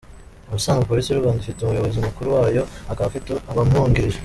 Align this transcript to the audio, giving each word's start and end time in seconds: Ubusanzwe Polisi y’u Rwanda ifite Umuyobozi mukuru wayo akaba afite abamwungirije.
Ubusanzwe 0.49 0.87
Polisi 0.89 1.07
y’u 1.09 1.21
Rwanda 1.21 1.41
ifite 1.41 1.59
Umuyobozi 1.61 1.97
mukuru 2.05 2.27
wayo 2.35 2.63
akaba 2.91 3.07
afite 3.09 3.31
abamwungirije. 3.51 4.19